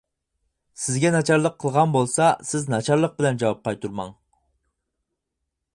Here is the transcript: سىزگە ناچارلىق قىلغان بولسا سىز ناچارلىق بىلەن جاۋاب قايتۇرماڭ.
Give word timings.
سىزگە 0.83 1.11
ناچارلىق 1.15 1.59
قىلغان 1.63 1.93
بولسا 1.97 2.31
سىز 2.53 2.65
ناچارلىق 2.75 3.15
بىلەن 3.21 3.39
جاۋاب 3.45 3.61
قايتۇرماڭ. 3.69 4.13